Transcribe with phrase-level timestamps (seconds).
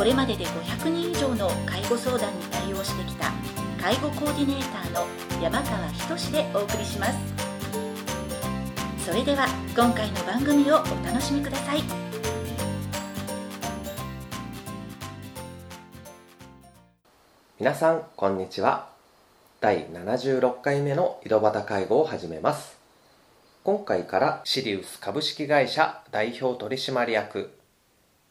[0.00, 3.30] これまでで500人以上の介護相談に対応してきた
[3.78, 5.06] 介護コーディネーターの
[5.42, 5.86] 山川
[6.16, 7.18] 仁でお送りします。
[9.04, 11.82] それでは今回の番組をお楽しみください。
[17.58, 18.88] 皆さんこんにちは。
[19.60, 22.78] 第76回目の井戸端介護を始めます。
[23.64, 27.50] 今回からシリウス株式会社代表取締役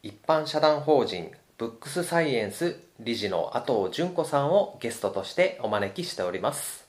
[0.01, 6.87] 一般社団法人ブックスサイエンス理事の阿藤純子さんをゲストとしてお招きしております。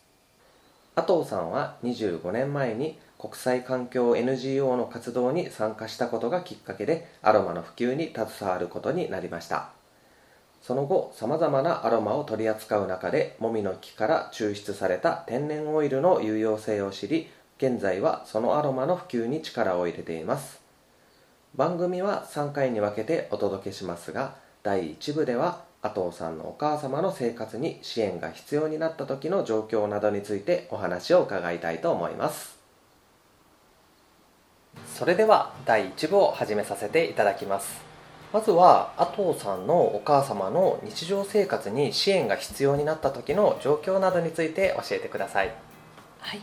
[0.94, 9.70] 阿藤さんは25年前に国際環境 NGO の活動に参加したことがきっかけでアロマの普及に携わることになりました。
[10.62, 20.60] その後さまざまなアロマを取り扱う中でもみの木から抽出された天然オイルの有用性を知り現在はそのアロマの普及に力を入れています。
[21.56, 32.58] 番組は3回に分けてお届けしますが第1部では阿藤さんのお母様の生活に支援が必要になった時の状況などについてお話を伺いたいと思います。
[34.94, 37.80] それでは第1部を始めさせていただきます。
[38.32, 45.54] まずは阿藤さんのお母様の日常生活に支援が必要になった時の状況などについて教えてください。
[46.18, 46.42] はい。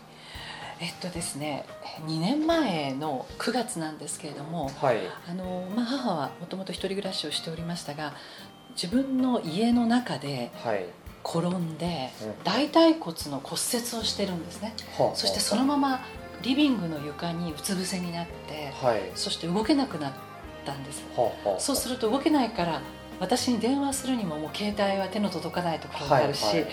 [0.79, 1.65] えっとですね
[2.05, 4.99] 2年前の9月なんですけれども、はい。
[5.29, 8.13] あのまあ、母はもともと一人暮らしをしておりましたが
[8.71, 10.85] 自分の家の中ではい。
[11.23, 12.43] 転んでうん。
[12.43, 14.73] 大腿骨の骨折をしてるんですね。
[14.97, 16.01] はあそしてそのまま
[16.43, 19.11] リビングの床にうつ伏せになってはい。
[19.15, 20.13] そして動けなくなっ
[20.65, 21.03] たんです。
[21.15, 22.81] はあはあそうすると動けないから
[23.19, 26.67] 私に電話するにももう携帯は手の届かないところがあるし、はいはい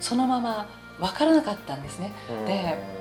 [0.00, 0.68] そのまま
[0.98, 2.12] 分からなかったんですね。
[2.28, 2.99] はいで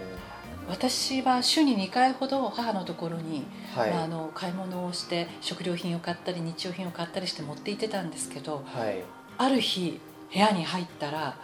[0.69, 3.43] 私は週に2回ほど母のところに、
[3.75, 3.91] うんはい。
[3.91, 9.03] まあ、あの買い物をして食料品を買ったり日用品を買ったりして持って行ってたんですけどはい。
[9.37, 9.99] ある日
[10.33, 11.35] 部屋に入ったら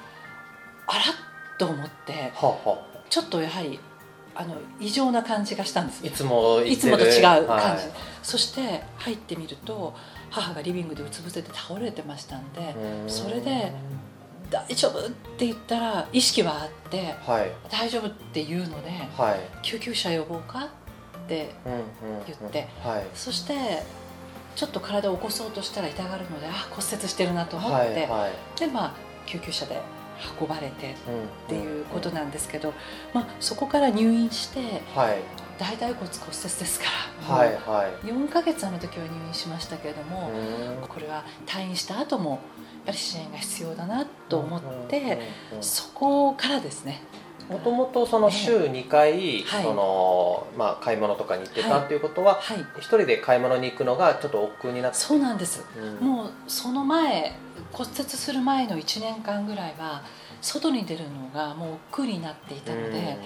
[0.88, 1.04] あらっ
[1.58, 2.98] と思ってはあはあ。
[3.10, 3.80] ちょっとやはり
[4.36, 6.06] あの異常な感じがしたんです。
[6.06, 7.80] いつもいつもと違う感じ、はい。
[8.22, 9.96] そして入ってみると
[10.30, 12.76] 母がリビングでうつ伏せて倒れてましたんで
[13.08, 13.72] それで
[14.56, 20.60] 「大丈夫?」って言ったら意識はあってはい「大丈夫」って言うのではい「救急車呼ぼうか?」
[21.26, 21.82] ってうんうんう
[22.22, 22.26] ん。
[22.26, 23.04] 言ってはい。
[23.14, 23.84] そして
[24.56, 28.32] ちょっと体を起こそうとしたら痛がるのであ骨折してるなと思って、はいはい。
[28.60, 28.92] でまあ
[29.26, 29.82] 救急車で
[30.40, 32.74] 運ばれてっっていうことなんですけど、
[33.14, 35.18] まあ、そこから入院してはい
[35.58, 36.86] 大腿骨骨折ですか
[37.30, 38.08] ら、はいはい。
[38.08, 40.88] 4ヶ月あの時は入院しましたけれども、うん。
[40.88, 42.40] これは退院した後もやっ
[42.88, 45.20] ぱり支援が必要だなと思って、
[45.62, 47.02] そこからですね。
[47.50, 49.64] もともとその週2回、はい。
[49.64, 52.58] そのまあ、買い物とかに行ってたっていうことは、はい。
[52.80, 54.98] 一人で買い物に行くのがちょっと億劫になって。
[54.98, 55.64] そうなんです。
[55.78, 56.08] うん。
[56.08, 57.34] もうその前
[57.72, 60.02] 骨折する前の1年間ぐらいは
[60.42, 63.18] 外に出るのがもう億劫になっていたので、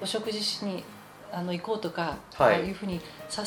[0.00, 0.84] お食事しに
[1.32, 2.54] あの行こうとか、はい。
[2.54, 3.00] ああいうふうに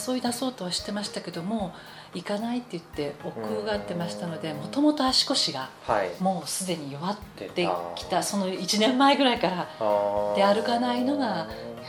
[0.07, 1.73] 誘い出そうとはしてましたけども
[2.13, 4.57] 行かないって言って億劫があってましたのでうん。
[4.57, 6.11] もともと足腰がはい。
[6.21, 9.67] もうすでに弱って出きたその1年前ぐらいから
[10.35, 11.47] で歩かないのがやは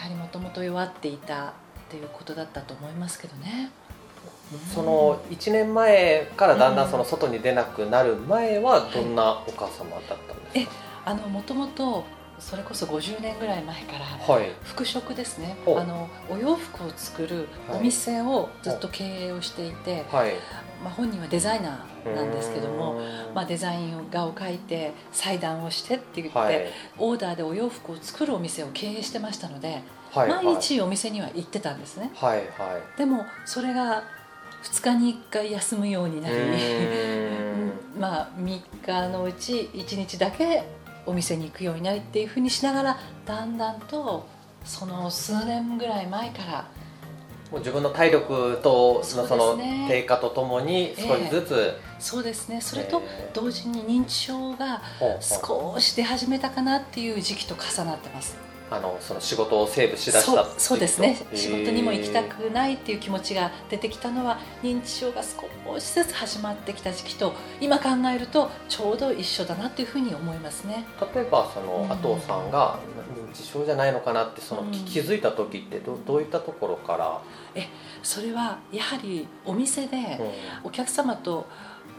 [0.09, 1.53] りもともと弱っていたっ
[1.89, 3.71] ていうことだったと思いますけどね。
[4.75, 6.89] その1年前からだんだうん。
[6.89, 10.72] んその外に出なくなる前はどんなお母様だったんですか、
[11.05, 12.05] あのもともと
[12.41, 14.51] それこそ50年ぐらい前からはい。
[14.63, 15.57] 服飾ですね。
[15.66, 17.78] あのお洋服を作るはい。
[17.78, 20.33] お店をずっと経営をしていて、はい。
[20.83, 23.34] まあ、本人はデザイナーなんですけども、うん。
[23.34, 26.66] まあ、デザイン画を描いて裁断をしてって言って、はい。
[26.98, 30.28] オーダーでお洋服を作るお店を経営してましたので、はい。
[30.28, 32.10] 毎日お店には行ってたんですね。
[32.15, 32.39] はい。
[32.39, 32.98] はい。
[32.98, 34.04] でもそれが
[34.63, 36.37] 2日に1回休むようになり、
[37.98, 40.65] まあ3日のうち1日だけ
[41.07, 44.27] お店に行くようになりっていうふうにしながらだんだんと
[44.65, 46.69] その数年ぐらい前から
[47.51, 49.59] もう自分の体力とそうその
[49.89, 52.61] 低下とともに少しずつ、そうですね。
[52.61, 54.81] それとえー同時に認知症が
[55.21, 58.37] 少し出始めたかなっていう時期と重なってます
[58.71, 61.17] あのその仕事をセーブしだしたそうそうですね。
[61.34, 70.84] 仕事にも行きたくないっていう気持ちが出てきたのは認知症が少しずつ始まってきた時期と今考えるとちょうど一緒だなっていうふうに思いますね。
[71.15, 71.93] 例えばそのうん。
[71.93, 72.78] 阿藤さんが
[73.13, 74.71] 認知症じゃないのかなってそのうん。
[74.71, 77.21] 気づいた時ってどどういったところから、
[78.03, 79.97] それはやはりお店で
[80.63, 80.69] うん。
[80.69, 81.47] お客様と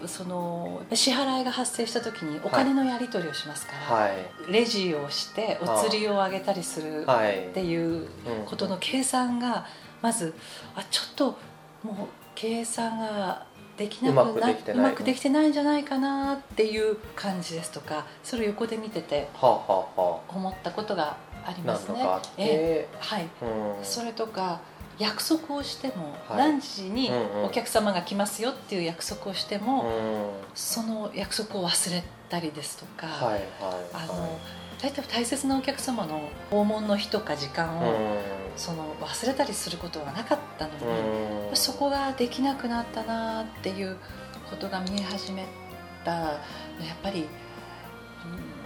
[0.07, 4.51] その支払いが発生した時にお金のやり取りをしますから、はい。
[4.51, 7.47] レジをしてお釣りを上げたりするはい。
[7.47, 8.07] っていううん
[8.45, 9.65] ことの計算が
[10.01, 10.33] まず
[10.75, 11.25] あちょっと
[11.83, 13.45] もう計算が
[13.77, 22.05] できなくうまくなできてないうまくできてないんじゃないかなっていう感じですとかそれを横で見てて思ったことがありあますね。
[22.37, 22.87] え。
[22.99, 23.85] はい、うん。
[23.85, 24.61] それとか
[25.01, 26.37] 約束をしても、はい。
[26.37, 27.11] 何時に
[27.45, 30.29] お客様が来ますよっていう約束をしても、うん。
[30.55, 33.43] その約束を忘れたりですとか、はいはい
[33.93, 34.39] あの
[34.81, 37.95] 大体大切なお客様の訪問の日とか時間を、う
[38.55, 41.55] その忘れたりすることがなかったのに、んうん。
[41.55, 43.97] そこができなくなったなっていう
[44.49, 45.45] ことが見え始め
[46.03, 46.37] たやっ
[47.03, 47.27] ぱり、うん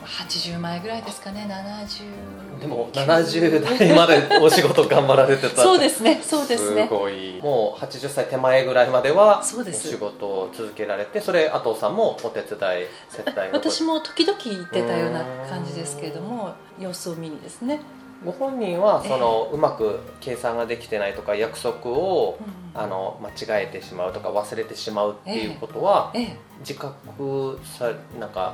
[0.05, 1.47] 80前ぐらいですかね。
[1.49, 5.61] 70でも70代までお仕事頑張られてた。
[5.61, 6.21] そうですね。
[6.21, 6.87] そうですね。
[6.87, 7.39] すごい。
[7.41, 17.81] もう80歳手前ぐらいまではお仕事を続けられてそれ阿藤さんもお手伝い接待の私も時々行ってたような感じですけれども様子を見にですね、
[18.23, 22.65] ご本人はその、うまく計算ができてないとか約束をうん。
[22.77, 23.29] あの間
[23.61, 26.37] 違えてしまうとか忘れてしまうっていうことは、ええ。
[26.59, 28.53] 自覚さなんか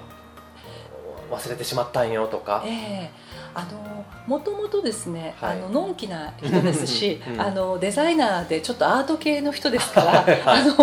[1.32, 3.12] 忘れてしまったんよとか、ええ。
[3.54, 5.58] あのもともとですね、はい。
[5.58, 10.74] あののんきな人ですし、うんあのデザイナーでちょっとアート系の人ですから、はいあの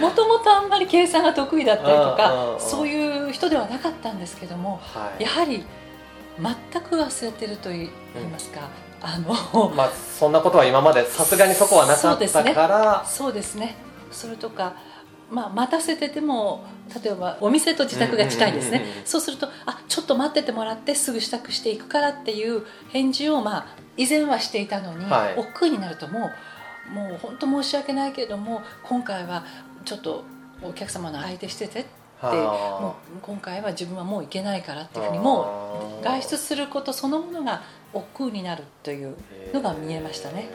[0.00, 5.22] もともとあんまり計算が得意だったりとかあそういう人ではなかったんですけどもはい。
[5.22, 5.64] やはり
[6.38, 7.90] 全く忘れてると言い
[8.30, 8.68] ますか、
[9.02, 13.76] あのまあ、そんなことは今までさすがにそこはなかったから、そうですね。
[14.10, 14.74] それとか、
[15.30, 16.64] まあ、待たせてても
[17.02, 18.84] 例えばお店と自宅が近いんですね。
[19.04, 23.66] そうするとあちょっと待っててもらってすぐ支度していくからっていう返事を、まあ、
[23.96, 25.38] 以前はしていたのに、はい。
[25.38, 26.30] 億劫になるとも
[26.88, 29.44] うもう本当申し訳ないけれども今回は
[29.84, 30.24] ちょっと
[30.62, 31.90] お客様の相手しててって
[32.20, 32.82] はあ。
[32.82, 37.62] もう今回は自分はもう行けないからっていうふうにもう外出することそのものが
[37.92, 39.16] 億劫になるという
[39.52, 40.48] のが見えましたね。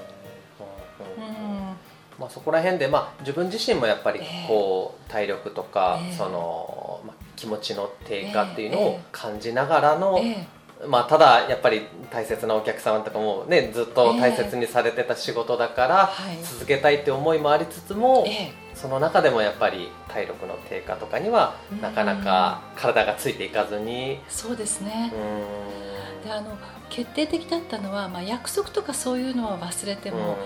[2.20, 4.48] まあ、そこら辺で、まあ、自分自身もやっぱりええ。
[4.48, 6.14] こう体力とか、ええ。
[6.14, 9.00] そのまあ、気持ちの低下っていうのをええ。
[9.12, 10.48] 感じながらの、え
[10.88, 16.38] まあ、ただやっぱり大切なお客様とかも、ね、ずっと大切にされてた仕事だから、はい。
[16.44, 18.52] 続けたいって思いもありつつも、ええ。
[18.74, 21.82] その中でもやっぱり体力の低下とかにはうん。
[21.82, 24.20] なかなか体がついていかずに。
[24.30, 25.12] そうですね。
[25.14, 26.26] う、ん。
[26.26, 26.58] であの
[26.90, 30.38] 決定的だったのは、まあ、約束とかそういうのは忘れても、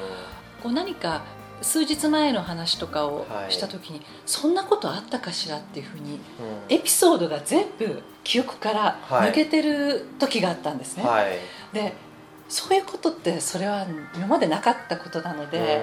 [0.63, 1.21] こう何か
[1.61, 3.51] 数日前の話とかをはい。
[3.51, 6.19] した時に、そんなことあったかしらっていうふうにうん。
[6.69, 11.37] エピソードが全部記憶から抜けてる時があったんですね、はい。
[11.73, 11.93] で
[12.47, 13.85] そういうことってそれは
[14.15, 15.81] 今までなかったことなので、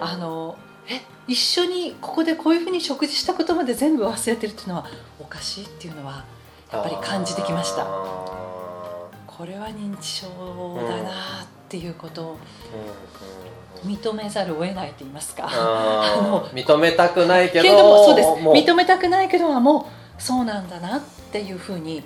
[0.00, 0.56] うんあの
[0.88, 4.86] え一緒にここでこういうふうに食事したことまで全部忘れてるっていうのは
[5.20, 6.24] おかしいっていうのは
[6.72, 7.82] やっぱり感じてきました。
[7.84, 8.61] あ
[9.42, 10.28] これは認知症
[10.76, 12.38] だなっていうことを
[13.84, 15.48] 認めざるを得ないと言いますか。
[15.48, 18.28] あーの認めたくないけどけれどもそうです。
[18.28, 21.00] 認めたくないけどもうそうなんだなっ
[21.32, 22.04] ていうふうに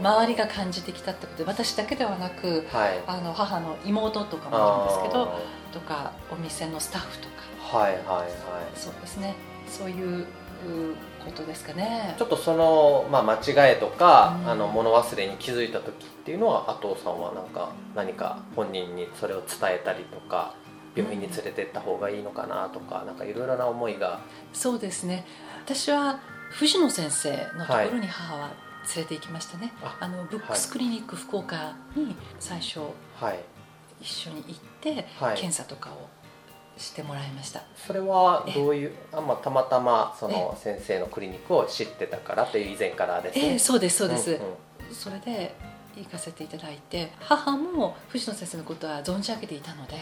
[0.00, 3.00] 周りが感じてきたってことで私だけではなくはい。
[3.06, 5.34] あの母の妹とかもいるんですけど
[5.72, 7.78] とかお店のスタッフとか。
[7.78, 8.28] はいはいはい。
[8.74, 9.36] そうですね。
[9.68, 10.26] そういうう
[11.26, 12.14] ことですかね。
[12.18, 14.50] ちょっとその、まあ、間違えとか、うん。
[14.50, 20.54] あの物忘れに気づいた時っていうのは阿藤さんはなんか何か本人にそれを伝えたりとか
[20.94, 24.20] 病院に連れてった方がいいのかなとか、なんかいろいろな思いが。
[24.52, 25.26] そうですね。
[25.64, 28.50] 私は藤野先生のところに母は
[28.94, 32.80] 連れて行きましたね、ああのブックスクリニック福岡に最初
[33.20, 33.40] はい。
[34.00, 35.36] 一緒に行ってはい。
[35.36, 36.08] 検査とかを
[36.76, 44.38] してもらいました、それはどういうあ、まあ、たまたまその先生のクリニックを知ってたからという以前からですねええそうですそうです、んん。
[44.92, 45.54] それで
[45.96, 49.94] 行かせていただいて母も藤野先生のことは存じ上げていたので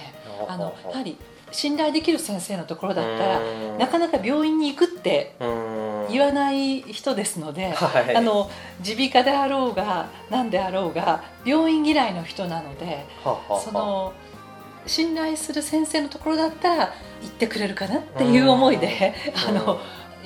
[0.48, 1.16] あのやはり
[1.52, 3.78] 信頼できる先生のところだったらうん。
[3.78, 5.84] なかなか病院に行くってうん。
[6.10, 7.74] 言わない人ですので、
[8.86, 14.12] 耳鼻科であろうが何であろうが病院嫌いの人なのでその
[14.86, 19.14] 信頼する先生のところだったら行ってくれるかなっていう思いで
[19.48, 19.80] あの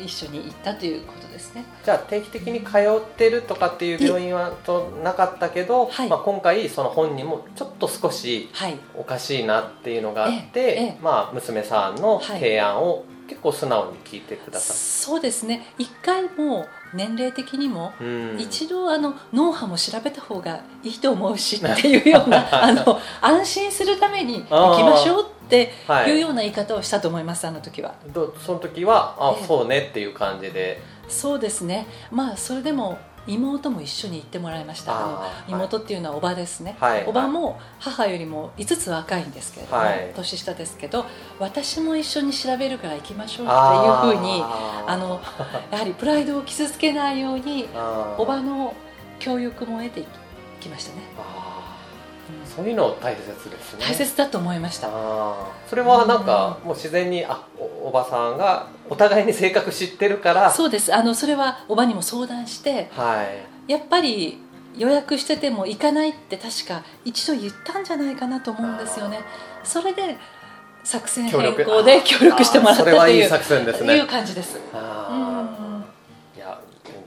[0.05, 1.65] 一緒に行ったということですね。
[1.85, 6.09] じゃあ定期的に通ってるとかっていう病院はとなかったけど、はい。
[6.09, 10.99] まあ、今回その本人もちょっと少しはい、おかしいなっていうのがあって、ええええ。
[11.03, 15.75] まあ、娘さんの提案を結構素直に聞いてくださそうですね。
[15.79, 18.41] 一回も年齢的にもる、うん。
[18.41, 25.38] 一度あの脳波も調べた方がいいと思うしっていうような あの安心するために行きましょうって
[25.87, 26.11] はい。
[26.11, 27.95] いうような言い方をしたと思いますあの時は。
[28.13, 29.47] どその時はあ、ええ。
[29.47, 30.81] そうねっていう感じで。
[31.09, 31.87] そうですね。
[32.11, 34.97] まあそれでも妹も一緒に行ってもらいました。
[34.97, 37.05] あの妹っていうのはおばですね、はい。
[37.07, 40.13] おばも母よりも5つ若いんですけれども、はい。
[40.15, 41.05] 年下ですけど
[41.39, 43.55] 私も一緒に調べるから行きましょうって
[44.11, 45.21] いうふうにあの
[45.71, 47.69] やはりプライドを傷つけないように
[48.17, 48.75] おばの
[49.19, 50.07] 教育も得てい
[50.61, 51.03] きましたね、
[52.55, 53.85] そういうの大切ですね。
[53.85, 54.89] 大切だと思いました。
[55.69, 60.51] それはなんかもう自然にあおおばさんがお互いに性格知ってるから。
[60.51, 60.95] そうです。
[60.95, 63.23] あのそれはおばにも相談しては
[63.67, 63.73] い。
[63.73, 64.39] やっぱり
[64.77, 69.21] 予約してても行かないって確か一度言ったんじゃないかなと思うんですよね。
[69.65, 70.17] それで
[70.85, 74.59] 作戦変更で協力してもらったといういい作戦ですいうね感じです。
[74.73, 75.08] あ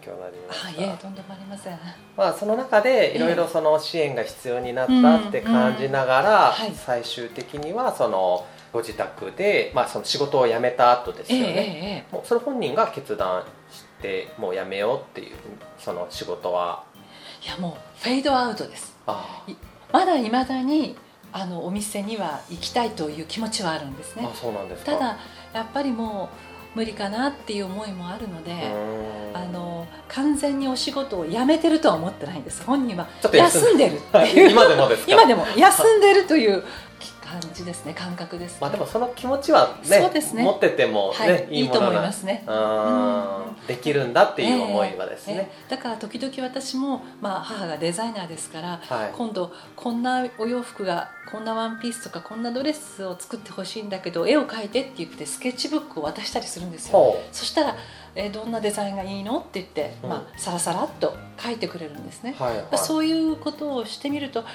[0.02, 0.70] 強になりまあした。
[0.70, 1.80] いえとんでもありません。
[2.18, 6.74] まあ、その中でいろいろその支援が必要になったって感じながら、はい。
[6.76, 15.36] 最終的にはそのご自宅で、まあ、その仕事を辞めた後ですよね、ええもうそれ本人が決断してもう辞めようっていう
[15.78, 16.84] その仕事は。
[17.44, 18.98] えいやもうフェードアウトです。
[19.08, 19.44] あ
[19.92, 20.96] まだいまだに
[21.34, 24.28] あのお店には行きたいという気持ちはあるんですね。
[24.30, 24.94] あそうなんですか。
[24.94, 25.18] ただ
[25.54, 28.52] やっぱりもう無理かなっていう思いもあるので、
[29.34, 32.64] あの完全にお仕事を辞めてるとは思ってないんです。
[32.64, 33.08] 本人は
[33.60, 33.90] 休んで。
[33.90, 34.52] るっていう。
[34.52, 35.12] 今でもですか？
[35.14, 35.46] 今でも。
[35.56, 36.64] 休んでるという
[37.32, 40.44] 感じですね感覚です、ねまあでもその気持ちはねそうですね。
[40.44, 42.44] 持っててもね、はい、いいと思いますね。
[42.48, 43.68] うん。
[43.68, 49.12] できるんだっていう思いはですね、ええだから時々私も、まあ、母がデザイナーですからはい。
[49.16, 56.94] 今度こんなお洋服がこんなワンピースとかこんなドレスを作ってほしいんだけど絵を描いてって言ってスケッチブックを渡したりするんですよ。
[56.94, 57.76] ほそしたら、
[58.16, 59.40] えーどんなデザインがいいの？
[59.40, 60.10] って言って、うん。
[60.10, 62.36] まあ、さらさらっと描いてくれるんですね。
[62.40, 64.48] う、はいはい、そういうことをしてみるとやっ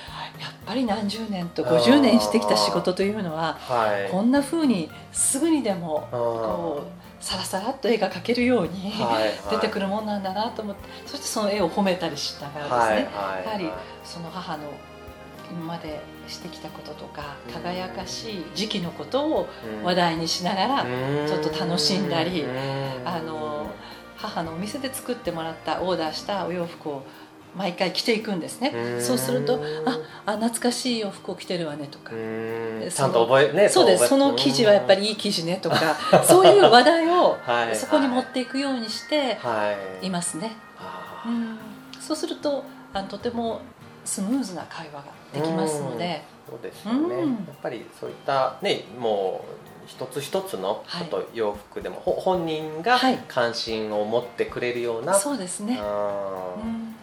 [0.67, 4.11] ぱり何十年と50年してきた仕事というのははい。
[4.11, 6.19] こんな風にすぐにでもうん。
[6.19, 9.33] こうさらさらっと絵が描けるようにはいはい。
[9.51, 13.45] 出てくるもんなんだなと思ってそしてその絵を褒めたりしながらはいですね、はい。
[13.45, 13.71] やはり
[14.05, 14.65] その母の
[15.50, 17.53] 今までしてきたこととかうん。
[17.53, 19.49] 輝かしい時期のことを
[19.79, 19.85] うん。
[19.85, 20.87] 話題にしながらう
[21.25, 21.26] ん。
[21.26, 22.50] ちょっと楽しんだりうん。
[23.05, 23.71] あの
[24.17, 27.03] 母のお店で作ってもらったオーダーしたお洋服を
[27.55, 28.73] 毎回着ていくんですね。
[28.75, 29.03] うん。
[29.03, 32.11] そうするとああ懐かしい洋服を着てるわねとか。
[32.11, 34.09] ちゃんと覚えねそうです。
[34.09, 37.76] その生地はやっぱりいい生地ねとか そういう話題を はい。
[37.76, 40.07] そこに持っていくようにしてはい。
[40.07, 41.31] いますね、あー。
[41.31, 41.59] うん、
[42.00, 43.61] そうするとあのとても
[44.07, 46.23] スムーズな会話ができますので。
[46.49, 47.33] そうですよね、うん。
[47.33, 49.45] やっぱりそういったねも
[49.85, 53.19] う一つ一つのちはいょっと洋服でも、ほ本人がはい。
[53.27, 56.95] 関心を持ってくれるような、そうですね、うん。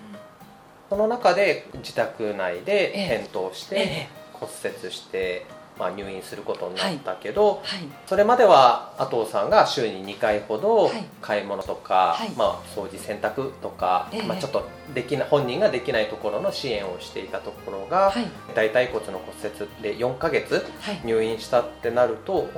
[0.89, 3.25] その中で自宅内でええ。
[3.25, 4.09] 転倒して、ええ。
[4.33, 4.51] 骨
[4.83, 5.45] 折して、
[5.77, 7.87] まあ、入院することになったけど、はい。
[8.05, 11.03] それまでは阿藤さんが週に2回ほどはい。
[11.21, 12.29] 買い物とか、はい。
[12.31, 14.23] まあ、掃除洗濯とか、ええ。
[14.23, 18.25] まあ、ちょっとできな本人ができないところの支援をしていたところが、はい。
[18.53, 21.01] 大腿骨の骨折で4ヶ月はい。
[21.03, 22.49] 入院したってなると、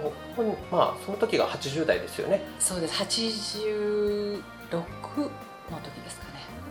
[0.72, 2.42] まあ、その時が80代ですよね。
[2.60, 3.02] そうです。
[3.02, 4.42] 86
[4.72, 6.25] の時ですかね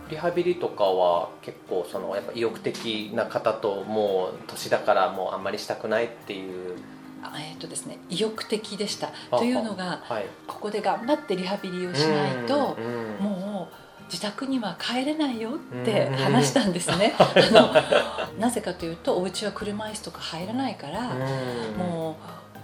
[0.09, 6.75] リハビリとかは結構そのやっぱ意欲的な方ともう年だからもうあんまりしたくないっていう。
[7.23, 9.09] あえっ、とですね意欲的でした。
[9.31, 10.25] あというのがはい。
[10.47, 16.15] ここで頑張ってリハビリをしないとうんもう自宅には帰れないよってうん。
[16.17, 17.15] 話したんですね。
[17.17, 21.77] あのなぜかというとお家は車椅子とか入らないからうん。
[21.77, 22.17] も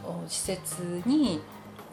[0.06, 1.42] うお施設に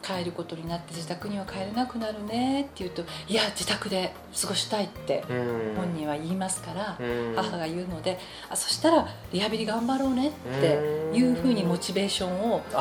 [0.01, 5.75] 帰ることになって自宅には帰れなくなるねって言うといや自宅で過ごしたいってうん。
[5.75, 7.33] 本人は言いますからうん。
[7.35, 12.77] 母が言うのであそしたらリハビリ頑張ろうねっていうふうにモチベーションをこう、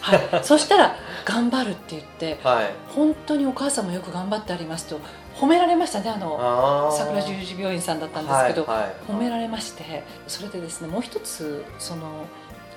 [0.00, 2.70] はい、 そしたら頑張るって言ってはい。
[2.88, 5.00] 本当にお母さんもよく頑張ってありますと
[5.36, 8.94] 褒められましたねあの桜十字病院さんだったんですけど、はいはい。
[9.08, 12.26] 褒められましてそれでですねもう一つその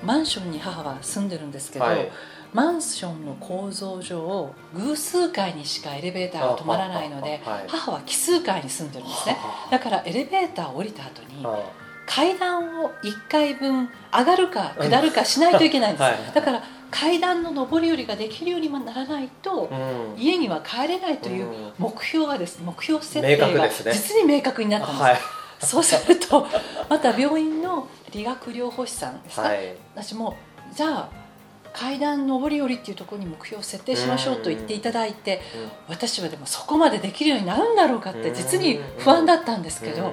[0.02, 2.10] マンションに母は住んでるんですけど、はい
[2.52, 9.36] マンションの構造上偶数階にしかエレベーターが止まらないので母は奇数階に住んでるんですね。
[9.70, 11.70] だからエレベーターを降りた後にあ
[12.06, 16.32] 階段を1階分上がるか下るかしないといけないんです、はい。
[16.34, 19.74] だから階段の上り下りができるようにもならないと、う
[20.18, 20.18] ん。
[20.18, 21.72] 家には帰れないといううん。
[21.78, 25.18] 目標がですね目標設定が実に明確になったんです、はい。
[25.60, 26.46] そうすると
[26.88, 29.76] また病院の理学療法士さんですか、はい。
[29.94, 30.34] 私も
[30.74, 31.27] じゃあ
[31.72, 35.40] 階段上り下りっていうところに目標を設定しましょうと言っていただいて
[35.88, 40.12] 私はでもそこまでできるようになるんだろうかって実に不安だったんですけどうん。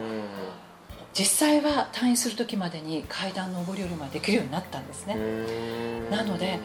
[1.13, 5.15] 実際は退院する時までに階段上り下りまでできるようになったんですね。
[5.15, 6.09] うん。
[6.09, 6.59] なので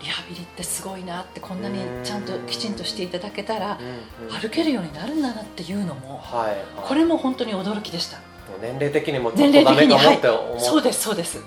[0.00, 3.78] リハビリってすごいなってこんなにちゃんときちんとしていただけたら
[4.20, 4.28] うん。
[4.38, 6.50] 歩けるようになるんだなっていうのもはい。
[6.50, 6.58] はい。
[6.82, 8.18] これも本当に驚きでした。
[8.60, 11.38] 年齢的にもちょっ年と齢的にダメかもって思そうですそうです。
[11.38, 11.42] で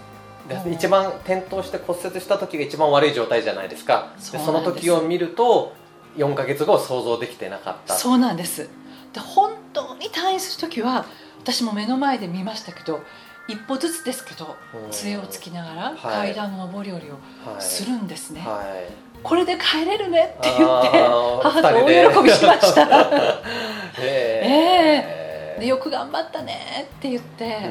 [0.72, 4.14] 一番転倒して骨折した時が一番悪い状態じゃないですか。
[4.18, 5.74] でそうその時を見ると
[6.18, 7.94] 4か月後想像できてなかった。
[7.94, 8.70] そうなんです。
[9.14, 11.06] で本当に退院する時は
[11.40, 13.02] 私も目の前で見ましたけど
[13.48, 14.92] 一歩ずつですけどうん。
[14.92, 16.34] 杖をつきながらはい。
[16.34, 17.14] 階段の上り下りを
[17.50, 17.62] はい。
[17.62, 18.92] するんですね、はい。
[19.24, 20.88] これで帰れるねって言って
[21.44, 22.88] 母と大喜びしました。
[24.00, 25.18] ええ
[25.60, 27.70] でよく頑張ったねって言って、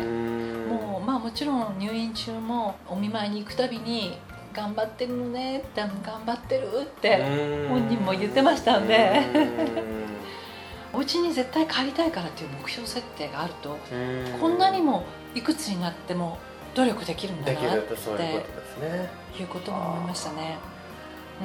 [1.06, 4.18] まあもちろん入院中もお見舞いに行くたびに
[4.52, 7.68] 頑張ってるのねって頑張ってるってうん。
[7.68, 9.22] 本人も言ってましたんで。
[9.34, 10.06] うん。
[10.98, 14.40] お家に絶対帰りたいからっていう目標設定があるとうん。
[14.40, 16.38] こんなにもいくつになっても
[16.74, 17.94] 努力できるんだなって
[19.38, 20.58] いうことも思いましたね。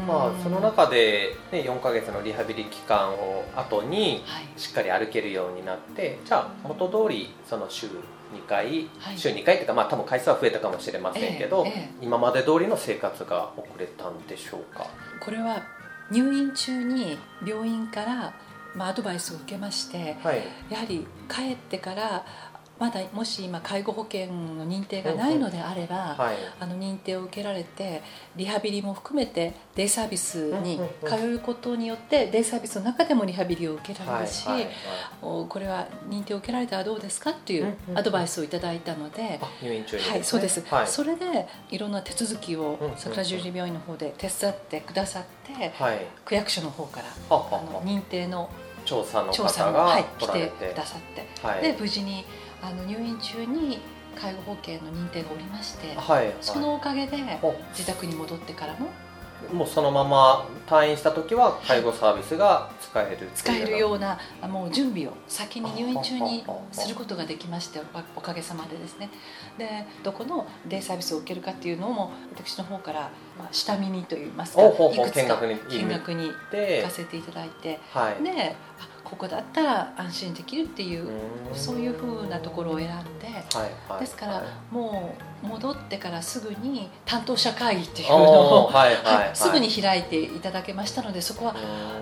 [0.08, 4.60] まあうんその中で、ね、4ヶ月のリハビリ期間を後にはい。
[4.60, 9.18] しっかり歩けるようになってじゃあ元通りその週2回、はい。
[9.18, 12.06] 週2回っていうかまあ多分回数は増えたかもしれませんけど、ええええ。
[12.06, 14.88] 今まで通りの生活が遅れたんでしょうか？
[15.20, 15.62] これは
[16.10, 18.34] 入院中に病院から、
[18.76, 20.44] まあ、アドバイスを受けましてはい。
[20.70, 22.26] やはり帰ってから
[22.82, 26.36] まだもし今介護保険の認定がないのであれば、はい。
[26.60, 28.02] あの認定を受けられて
[28.36, 34.72] リハビリも含めてデイサービスに通うことによってデイサービスの中でもリハビリを受けられるし、はいはい
[35.22, 39.40] おこれは認定を受けられたらどうですかっていうアドバイスをいただいたので。
[39.40, 40.88] あ入院中に、ね、はい、そうです、はい。
[40.88, 46.08] それでいろんな手続きを桜十字病院の方で手伝ってくださってはい。
[46.26, 48.50] 区役所の方からああの認定の
[48.86, 51.48] 調査の方が来てくださって。
[51.48, 51.62] はい。
[51.62, 52.26] で無事に
[52.62, 53.80] あの入院中に
[54.16, 56.36] 介護保険の認定がおりましてはいはい。
[56.42, 57.56] そのおかげでお。
[57.72, 58.90] 自宅に戻ってからも
[59.54, 67.84] もうそのまま退院した時は介護サービスが使える使えるようなあもう準備を先に入院中にすることができましてお
[68.18, 69.10] おかげさまでですね。
[69.58, 74.64] でどこのデイサービスを受けるかっていうのも私の方から、まあ、下見にといいますか
[75.28, 77.80] か見学に行でかせていただいて。
[77.92, 78.24] はい。
[78.24, 81.10] であここだったら安心できるっていう
[81.54, 84.00] そういうふうなところを選んではいはい。
[84.00, 84.74] ですからはい。
[84.74, 91.56] もう戻ってからすぐに担当者会議っていうおのを、ーはいはいははいいすぐに開いていただけましたのでそこは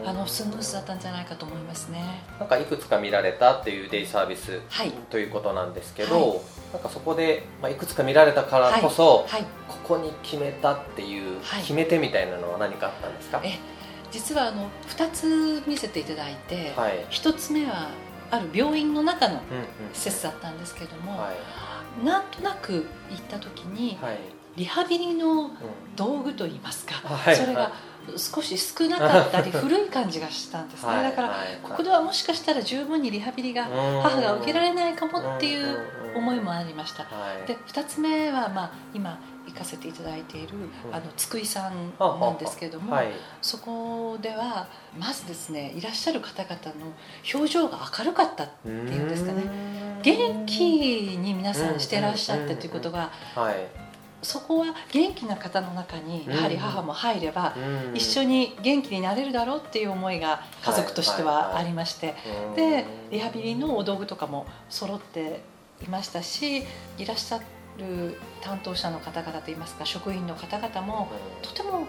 [0.06, 2.22] あのスムーズだったんじゃないかと思いますね。
[2.40, 4.92] なんかいくつか見られたっていうデイサービスはい。
[5.10, 6.36] ということなんですけど、は
[6.74, 11.62] なんかそこで、まあ、いくつか見られたからこそ、はい、ここに決めたっていうはい。
[11.62, 13.58] 決め手みたいなのは何かあったんですか、え
[14.12, 17.90] 実はあの2つ見せていただいて、はい、1つ目は
[18.32, 19.66] ある病院の中のうんうん。
[19.94, 22.06] 施設だったんですけれども、はい。
[22.06, 24.20] なんとなく行った時にはい。
[24.56, 25.52] リハビリのうん
[25.96, 27.36] 道具といいますか、はい。
[27.36, 27.72] それが
[28.18, 31.04] 少し少なかったり古い感じがしたんですね、はい。
[31.04, 31.60] だからはい。
[31.62, 35.80] ここではもしかしたら十分にリハビリが母が受けられないかもっていう
[36.16, 37.04] 思いもありました。
[37.04, 37.48] はい。
[37.48, 39.20] で2つ目は、まあ、今
[39.52, 40.96] 行かせていただいている、うん。
[40.96, 43.08] あの津久井さんなんですけれども、はい。
[43.42, 46.94] そこではまずですねいらっしゃる方々の
[47.34, 49.44] 表情が明るかったっていうんですかね。
[50.02, 53.68] 元気に皆さんしてらっしゃったということがはい。
[54.22, 57.56] そこは元気な方の中にやはり母も入れば
[57.94, 62.16] 一緒にに元気になれるだろうっていう思いが家族としてはありまして
[62.56, 65.42] でリハビリのお道具とかも揃って
[65.84, 66.64] いましたし
[66.98, 67.40] いらっしゃ
[67.80, 71.10] る担当者の方々といいますか職員の方々も
[71.42, 71.88] とても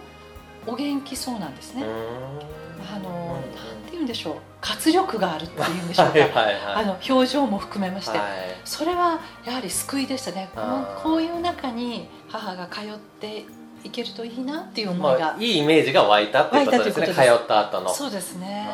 [0.65, 1.83] お元気そうなんですね。
[1.83, 3.41] あのなん
[3.85, 4.35] て言うんでしょう。
[4.59, 8.27] 活力があるっていうんでしょうか、はいあの表情も含めまして、はい。
[8.63, 10.49] それはやはり救いでしたね。
[10.53, 13.45] このこういう中に母が通って
[13.83, 17.05] いけるといいなっていう思いが、まあ、いいイメージが湧いたっていうことですね。
[17.07, 17.93] 通った後の。
[17.93, 18.69] そうですね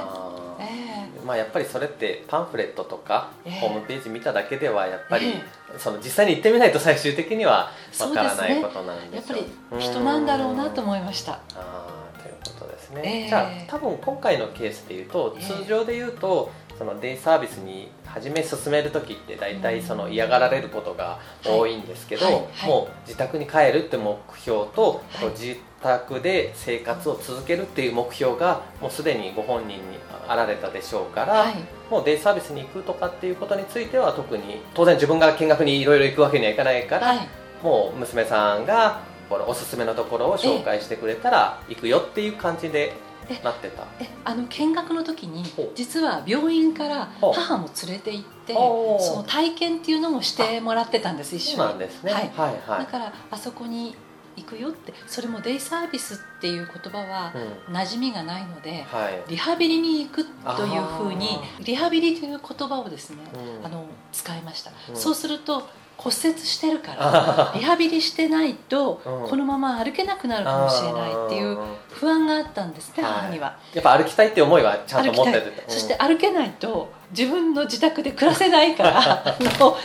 [1.27, 3.59] まあやっぱりそれってパンフレットとかええ。
[3.59, 11.33] ホームページ見ただけではやっぱりえその実際に行ってみないと最終的にはわからないことなんでしょうやっぱり人なんだろうなと思いました。
[11.55, 13.27] あーということですね、ええ。
[13.27, 15.45] じゃあ多分今回のケースでいうと、ええ。
[15.45, 22.33] 通常でいうとそのデイサービスに初め進める時って大体その嫌がられることが多いんですけど、はい。
[22.35, 22.43] はい。
[22.43, 31.55] はいもう自宅に帰るって目標と、自宅で生活を続けるっていう目標がもうすでにご本人にあられたでしょうから、はい。
[31.89, 37.27] もうデイサービスに行くとかっていうことについては特に当然自分が見学にいろいろ行くわけにはいかないから、はい。
[37.63, 43.06] もう娘さんがこのおすすめのところを紹介してくれたら行くよっていう感じでえ
[43.43, 43.83] なってた。
[43.99, 45.43] えあの見学の時に
[45.75, 52.13] 実は病院から母も連れて行ってその体験っていうのもしてもらってたんです一そう緒になんですね。
[52.13, 52.29] はい。
[52.29, 52.79] はいはい。
[52.79, 53.95] だからあそこに
[54.35, 57.33] 行くよってそれもデイサービスっていう言葉は
[57.67, 57.75] うん。
[57.75, 59.23] 馴染みがないのではい。
[59.29, 63.17] リハビリに行くというふうにリハビリという言葉をですね
[63.59, 63.65] うん。
[63.65, 64.95] あの使いました、うん。
[64.95, 69.29] そうすると骨折してるからあリハビリしてないとうん。
[69.29, 71.57] このまま歩けなくなるかもしれないっていう
[71.89, 73.13] 不安があったんですねはい。
[73.13, 73.57] 母には。
[73.73, 79.35] やっぱ歩きたいって思いはちゃんと持ってて、そして歩けないと自分の自宅で暮らせないから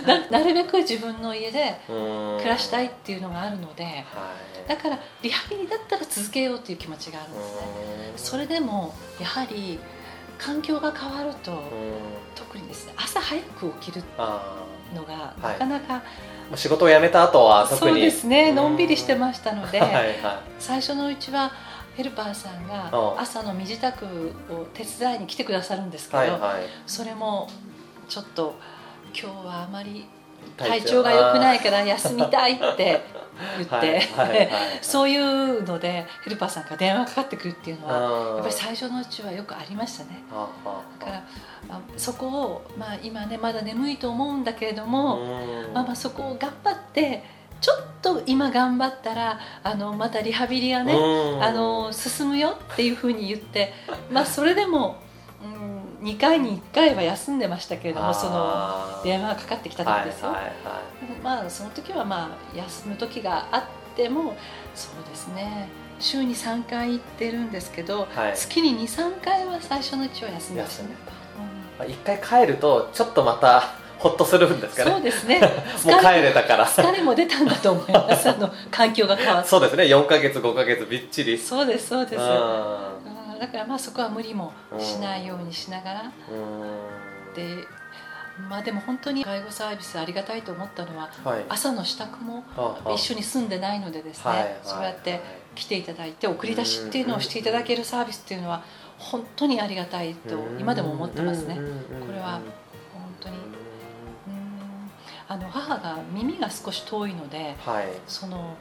[0.06, 4.04] ななるべく自分の家で暮暮らしたいっていうのがあるのではい。
[4.68, 8.12] だからリハビリだったら続けようっていう気持ちがあるんですね。
[8.16, 9.80] それでもやはり
[10.38, 11.58] 環境が変わるとうん
[12.52, 14.62] 特にですね朝早く起きるあ
[14.94, 15.58] のがはい。
[15.58, 16.02] なかなか、ーも
[16.54, 17.92] う仕事を辞めた後は特に。
[17.92, 18.56] そうですねうん。
[18.56, 20.16] のんびりしてましたので、はいはい。
[20.58, 21.50] 最初のうちは
[21.96, 23.88] ヘルパーさんがうん朝の身支度
[24.50, 26.40] を手伝いに来てくださるんですけど、はいはい。
[26.86, 27.48] それも
[28.06, 28.54] ちょっと
[29.18, 30.04] 今日はあまり
[30.58, 33.00] 体調が良くないいから休みたいって
[33.58, 34.02] 言って、
[34.80, 40.22] そういうのでヘルパーさんから電話かかってくるっていうのはややっぱり最初のうちはよくありましたね。
[41.00, 41.24] だから
[41.68, 45.24] あそこを、まあ、今ねまだ眠いと思うんだけれども、
[45.72, 47.24] まあ、まあそこを頑張って
[47.60, 50.92] ちょっと今頑張ったらあのまたリハビリがね、
[51.40, 53.72] あの進むよっていうふうに言って、
[54.10, 54.96] まあ、それでも、
[55.42, 60.52] うん、2回に1回は休んでましたけれどもその電話がかかってきた時ですよ、はいはいはい。
[61.22, 64.34] まあその時はまあ休む時があっても
[64.74, 65.68] そうですね。
[66.00, 68.36] 週に3回行ってるんですけど、はい。
[68.36, 70.88] 月に23回は最初のうちは休みましたね。
[70.88, 70.94] 休んで
[71.78, 73.62] まあ一回帰るとちょっとまた
[73.98, 74.90] ほっとするんですかね。
[74.90, 75.40] そうですね。
[75.86, 76.66] もう帰れたから。
[76.66, 78.28] 疲れも出たんだと思います。
[78.28, 79.48] あの環境が変わって。
[79.48, 79.84] そうですね。
[79.84, 81.38] 4か月5か月びっちり。
[81.38, 82.20] そうですそうです。
[82.20, 83.11] うん
[83.42, 86.02] だからまあそこは無理もしないようにしながら。
[86.02, 87.66] うんで
[88.48, 91.44] まあでも本当に介護サービスありがたいと思ったのははい。
[91.48, 92.44] 朝の支度も
[92.94, 95.20] 一緒に住んでないのでですね、はいはいそうやって
[95.54, 98.62] 来ていただいて送り出しっていうのをしていただけるサービスっていうのは
[98.96, 101.56] 本当にありがたいと今でも思ってますね。
[102.06, 102.40] これは
[102.94, 103.36] 本当に。
[103.36, 103.42] うん。
[105.28, 107.88] あの母が耳が少し遠いのではい。
[108.06, 108.56] その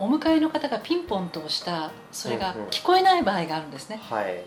[0.00, 2.68] お迎えの方がピンポンと押したそれがうんうん。
[2.68, 4.00] 聞こえない場合があるんですね。
[4.02, 4.44] はい。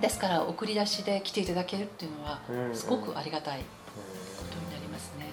[0.00, 2.76] ですから送り出しで来ていただけるっていうのはうんうん。
[2.76, 3.64] すごくありがたいうん。
[3.64, 3.68] こ
[4.50, 5.26] とになりますね。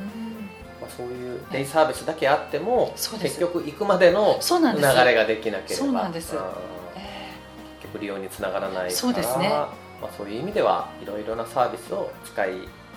[0.00, 0.06] うん。
[0.06, 0.32] うん。
[0.80, 3.38] まあ、そういうデイサービスだけあっても、そうです。
[3.38, 5.86] 結局行くまでの流れができなければ。
[5.86, 6.34] そうなんです。
[6.34, 6.38] ん。
[6.96, 7.30] え
[7.82, 9.48] 結局利用につながらないからそうですね。
[9.48, 12.50] まあ、そういう意味ではいろいろなサービスを使い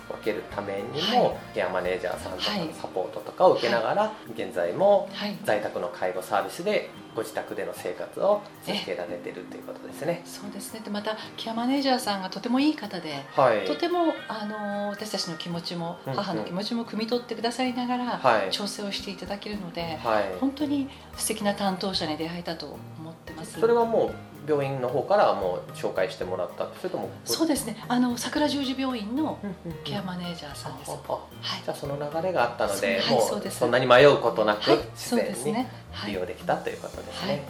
[0.08, 1.36] 分けるためにも、はい。
[1.54, 2.66] ケアマネージャーさんとかはい。
[2.66, 5.08] のサポートとかを受けながら、現在も
[5.44, 10.22] 在宅の介護サービスでご自宅での生活を続けられてるということですね。
[10.24, 10.80] そうですね。
[10.84, 16.18] でまたケアマネージャーさんがとてもいい方ではい、とてもあの私たちの気持ちもうんうん。
[16.18, 18.50] 母の気持ちも汲み取ってくださりながらはい。
[18.50, 22.66] 調整をしていただけるのではい、本当に素敵な担当者に出会えたと
[22.98, 23.58] 思ってます。
[23.58, 27.76] それはもう病院の方からもう紹介してもらったそれともそうですね。
[27.88, 29.84] あの桜十字病院のうんうんうん。
[29.84, 31.20] ケアマネージャーさんです、ああは。
[31.60, 31.64] い。
[31.64, 33.58] じゃあその流れがあったので、はいもそうです。
[33.58, 35.66] そんなに迷うことなく、はい自然に
[36.06, 37.42] 利用できたということですね、はい。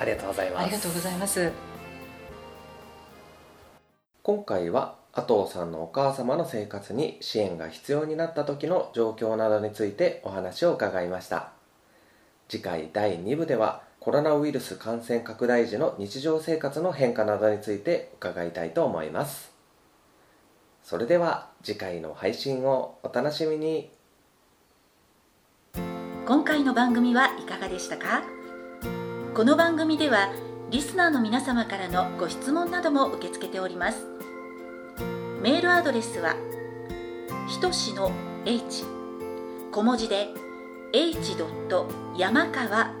[0.00, 0.62] ありがとうございます。
[0.62, 1.52] ありがとうございます。
[4.22, 11.50] 今回は阿藤さんのお母様の生活に支援が必要になった時の状況などについてお話を伺いました。
[12.48, 19.52] 次回第2部ではコロナウイルス感染拡大時の日常生活の変化などについて伺いたいと思います。
[20.82, 23.92] それでは次回の配信をお楽しみに。
[26.26, 28.24] 今回の番組はいかがでしたか？
[29.36, 30.32] この番組では
[30.72, 34.08] リスナーの皆様からのご質問なども受け付けております。
[35.42, 36.34] メールアドレスは
[37.48, 38.10] ひとしの
[38.46, 38.82] h
[39.70, 40.26] 小文字で
[40.92, 41.36] h.
[42.18, 43.00] 山川